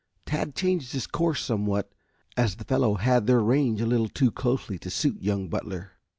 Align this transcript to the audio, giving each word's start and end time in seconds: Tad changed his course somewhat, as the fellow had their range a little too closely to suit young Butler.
Tad 0.25 0.55
changed 0.55 0.93
his 0.93 1.05
course 1.05 1.45
somewhat, 1.45 1.93
as 2.35 2.55
the 2.55 2.63
fellow 2.63 2.95
had 2.95 3.27
their 3.27 3.39
range 3.39 3.81
a 3.81 3.85
little 3.85 4.09
too 4.09 4.31
closely 4.31 4.79
to 4.79 4.89
suit 4.89 5.21
young 5.21 5.47
Butler. 5.47 5.91